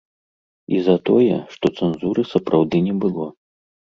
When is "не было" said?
2.87-3.29